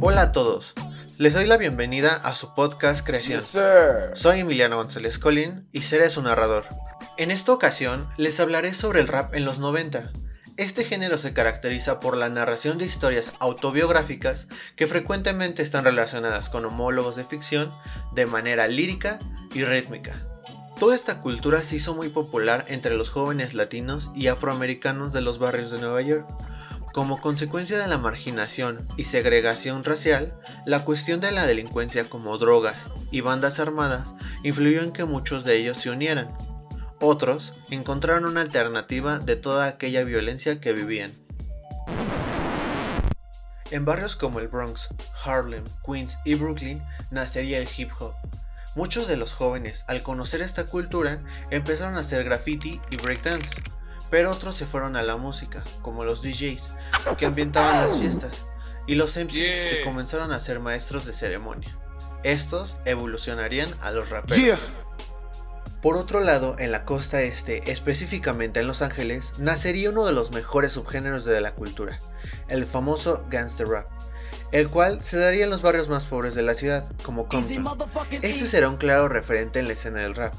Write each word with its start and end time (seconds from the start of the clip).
Hola 0.00 0.22
a 0.22 0.32
todos, 0.32 0.74
les 1.16 1.34
doy 1.34 1.46
la 1.46 1.56
bienvenida 1.56 2.14
a 2.14 2.34
su 2.34 2.54
podcast 2.54 3.06
Creación. 3.06 3.42
Soy 4.14 4.40
Emiliano 4.40 4.76
González 4.76 5.18
Colín 5.18 5.68
y 5.72 5.82
seré 5.82 6.10
su 6.10 6.22
narrador. 6.22 6.64
En 7.18 7.30
esta 7.30 7.52
ocasión 7.52 8.08
les 8.16 8.38
hablaré 8.40 8.74
sobre 8.74 9.00
el 9.00 9.08
rap 9.08 9.34
en 9.34 9.44
los 9.44 9.58
90. 9.58 10.12
Este 10.56 10.84
género 10.84 11.18
se 11.18 11.32
caracteriza 11.32 12.00
por 12.00 12.16
la 12.16 12.28
narración 12.28 12.78
de 12.78 12.84
historias 12.84 13.32
autobiográficas 13.38 14.48
que 14.76 14.86
frecuentemente 14.86 15.62
están 15.62 15.84
relacionadas 15.84 16.48
con 16.48 16.64
homólogos 16.64 17.16
de 17.16 17.24
ficción 17.24 17.72
de 18.14 18.26
manera 18.26 18.66
lírica 18.66 19.18
y 19.54 19.64
rítmica. 19.64 20.26
Toda 20.78 20.94
esta 20.94 21.20
cultura 21.20 21.60
se 21.64 21.74
hizo 21.74 21.92
muy 21.92 22.08
popular 22.08 22.64
entre 22.68 22.94
los 22.94 23.10
jóvenes 23.10 23.52
latinos 23.52 24.12
y 24.14 24.28
afroamericanos 24.28 25.12
de 25.12 25.22
los 25.22 25.40
barrios 25.40 25.72
de 25.72 25.80
Nueva 25.80 26.00
York. 26.02 26.24
Como 26.92 27.20
consecuencia 27.20 27.78
de 27.78 27.88
la 27.88 27.98
marginación 27.98 28.86
y 28.96 29.04
segregación 29.04 29.82
racial, 29.82 30.38
la 30.66 30.84
cuestión 30.84 31.20
de 31.20 31.32
la 31.32 31.46
delincuencia 31.46 32.08
como 32.08 32.38
drogas 32.38 32.90
y 33.10 33.22
bandas 33.22 33.58
armadas 33.58 34.14
influyó 34.44 34.82
en 34.82 34.92
que 34.92 35.04
muchos 35.04 35.42
de 35.42 35.56
ellos 35.56 35.78
se 35.78 35.90
unieran. 35.90 36.32
Otros 37.00 37.54
encontraron 37.70 38.24
una 38.24 38.42
alternativa 38.42 39.18
de 39.18 39.34
toda 39.34 39.66
aquella 39.66 40.04
violencia 40.04 40.60
que 40.60 40.72
vivían. 40.72 41.12
En 43.72 43.84
barrios 43.84 44.14
como 44.14 44.38
el 44.38 44.46
Bronx, 44.46 44.88
Harlem, 45.24 45.64
Queens 45.84 46.18
y 46.24 46.36
Brooklyn 46.36 46.80
nacería 47.10 47.58
el 47.58 47.68
hip 47.76 47.90
hop, 47.98 48.14
Muchos 48.78 49.08
de 49.08 49.16
los 49.16 49.32
jóvenes, 49.32 49.84
al 49.88 50.04
conocer 50.04 50.40
esta 50.40 50.66
cultura, 50.66 51.20
empezaron 51.50 51.96
a 51.96 52.02
hacer 52.02 52.22
graffiti 52.22 52.80
y 52.92 52.96
breakdance, 52.98 53.60
pero 54.08 54.30
otros 54.30 54.54
se 54.54 54.66
fueron 54.66 54.94
a 54.94 55.02
la 55.02 55.16
música, 55.16 55.64
como 55.82 56.04
los 56.04 56.22
DJs, 56.22 56.68
que 57.18 57.26
ambientaban 57.26 57.80
las 57.80 57.98
fiestas, 57.98 58.46
y 58.86 58.94
los 58.94 59.16
MC, 59.16 59.32
que 59.32 59.82
comenzaron 59.82 60.30
a 60.30 60.38
ser 60.38 60.60
maestros 60.60 61.06
de 61.06 61.12
ceremonia. 61.12 61.76
Estos 62.22 62.76
evolucionarían 62.84 63.68
a 63.80 63.90
los 63.90 64.10
raperos. 64.10 64.60
Por 65.82 65.96
otro 65.96 66.20
lado, 66.20 66.54
en 66.60 66.70
la 66.70 66.84
costa 66.84 67.20
este, 67.22 67.72
específicamente 67.72 68.60
en 68.60 68.68
Los 68.68 68.80
Ángeles, 68.80 69.32
nacería 69.38 69.90
uno 69.90 70.04
de 70.04 70.12
los 70.12 70.30
mejores 70.30 70.74
subgéneros 70.74 71.24
de 71.24 71.40
la 71.40 71.52
cultura, 71.52 71.98
el 72.46 72.64
famoso 72.64 73.26
gangster 73.28 73.66
rap, 73.66 73.90
el 74.52 74.68
cual 74.68 75.02
se 75.02 75.18
daría 75.18 75.44
en 75.44 75.50
los 75.50 75.62
barrios 75.62 75.88
más 75.88 76.06
pobres 76.06 76.34
de 76.34 76.42
la 76.42 76.54
ciudad, 76.54 76.90
como 77.02 77.28
Compton. 77.28 77.66
Este 78.10 78.46
será 78.46 78.68
un 78.68 78.76
claro 78.76 79.08
referente 79.08 79.58
en 79.58 79.66
la 79.66 79.74
escena 79.74 80.00
del 80.00 80.14
rap, 80.14 80.34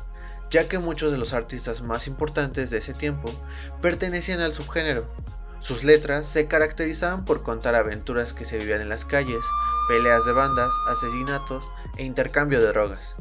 ya 0.50 0.68
que 0.68 0.80
muchos 0.80 1.12
de 1.12 1.18
los 1.18 1.34
artistas 1.34 1.82
más 1.82 2.08
importantes 2.08 2.70
de 2.70 2.80
ese 2.80 2.94
tiempo 2.94 3.32
pertenecían 3.82 4.42
al 4.42 4.54
subgénero. 4.54 5.08
Sus 5.60 5.84
letras 5.84 6.26
se 6.26 6.48
caracterizaban 6.48 7.26
por 7.26 7.44
contar 7.44 7.76
aventuras 7.76 8.34
que 8.34 8.46
se 8.46 8.58
vivían 8.58 8.82
en 8.82 8.90
las 8.90 9.04
calles, 9.04 9.46
peleas 9.90 10.26
de 10.26 10.32
bandas, 10.32 10.72
asesinatos 10.90 11.72
e 11.98 12.06
intercambio 12.06 12.62
de 12.62 12.68
drogas. 12.68 13.16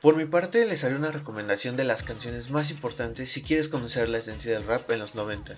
Por 0.00 0.16
mi 0.16 0.24
parte 0.24 0.64
les 0.66 0.84
haré 0.84 0.94
una 0.94 1.10
recomendación 1.10 1.76
de 1.76 1.84
las 1.84 2.02
canciones 2.02 2.50
más 2.50 2.70
importantes 2.70 3.30
si 3.30 3.42
quieres 3.42 3.68
conocer 3.68 4.08
la 4.08 4.18
esencia 4.18 4.52
del 4.52 4.66
rap 4.66 4.90
en 4.90 5.00
los 5.00 5.14
90. 5.14 5.56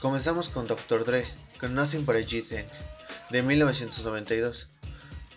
Comenzamos 0.00 0.48
con 0.48 0.66
Dr. 0.66 1.04
Dre, 1.04 1.26
con 1.62 1.76
Nothing 1.76 2.04
But 2.04 2.16
a 2.16 2.26
G-Thing, 2.26 2.66
de 3.30 3.40
1992. 3.40 4.66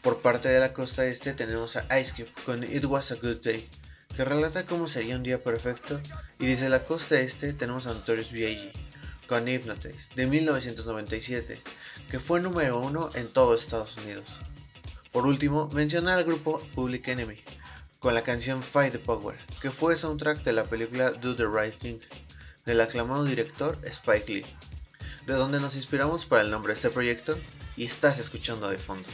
Por 0.01 0.21
parte 0.21 0.49
de 0.49 0.59
la 0.59 0.73
costa 0.73 1.05
este 1.05 1.35
tenemos 1.35 1.75
a 1.75 1.99
Ice 1.99 2.13
Cube 2.15 2.31
con 2.43 2.63
It 2.63 2.83
Was 2.85 3.11
a 3.11 3.15
Good 3.15 3.43
Day, 3.43 3.69
que 4.15 4.25
relata 4.25 4.65
cómo 4.65 4.87
sería 4.87 5.17
un 5.17 5.21
día 5.21 5.43
perfecto, 5.43 6.01
y 6.39 6.47
desde 6.47 6.69
la 6.69 6.83
costa 6.83 7.19
este 7.19 7.53
tenemos 7.53 7.85
a 7.85 7.93
Notorious 7.93 8.31
B.I.G. 8.31 8.71
con 9.27 9.47
Hypnotize, 9.47 10.09
de 10.15 10.25
1997, 10.25 11.61
que 12.09 12.19
fue 12.19 12.41
número 12.41 12.79
uno 12.79 13.11
en 13.13 13.27
todo 13.27 13.53
Estados 13.53 13.95
Unidos. 13.97 14.39
Por 15.11 15.27
último, 15.27 15.69
menciona 15.73 16.15
al 16.15 16.23
grupo 16.23 16.59
Public 16.73 17.07
Enemy, 17.07 17.37
con 17.99 18.15
la 18.15 18.23
canción 18.23 18.63
Fight 18.63 18.93
the 18.93 18.97
Power, 18.97 19.37
que 19.61 19.69
fue 19.69 19.95
soundtrack 19.95 20.43
de 20.43 20.53
la 20.53 20.63
película 20.63 21.11
Do 21.11 21.35
the 21.35 21.45
Right 21.45 21.77
Thing, 21.77 21.99
del 22.65 22.81
aclamado 22.81 23.25
director 23.25 23.79
Spike 23.83 24.33
Lee 24.33 24.45
de 25.25 25.33
donde 25.33 25.59
nos 25.59 25.75
inspiramos 25.75 26.25
para 26.25 26.43
el 26.43 26.51
nombre 26.51 26.73
de 26.73 26.75
este 26.75 26.89
proyecto 26.89 27.37
y 27.75 27.85
estás 27.85 28.19
escuchando 28.19 28.69
de 28.69 28.77
fondo. 28.77 29.07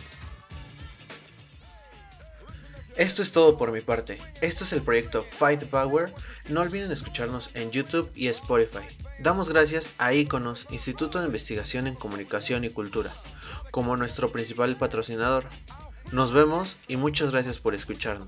Esto 2.97 3.21
es 3.21 3.31
todo 3.31 3.57
por 3.57 3.71
mi 3.71 3.81
parte. 3.81 4.19
Esto 4.41 4.63
es 4.63 4.73
el 4.73 4.83
proyecto 4.83 5.25
Fight 5.31 5.63
Power. 5.65 6.13
No 6.49 6.61
olviden 6.61 6.91
escucharnos 6.91 7.49
en 7.53 7.71
YouTube 7.71 8.11
y 8.13 8.27
Spotify. 8.27 8.85
Damos 9.19 9.49
gracias 9.49 9.91
a 9.97 10.13
Iconos, 10.13 10.67
Instituto 10.71 11.19
de 11.19 11.25
Investigación 11.25 11.87
en 11.87 11.95
Comunicación 11.95 12.63
y 12.63 12.69
Cultura, 12.69 13.13
como 13.71 13.95
nuestro 13.95 14.31
principal 14.31 14.77
patrocinador. 14.77 15.45
Nos 16.11 16.33
vemos 16.33 16.77
y 16.87 16.97
muchas 16.97 17.31
gracias 17.31 17.59
por 17.59 17.73
escucharnos. 17.73 18.27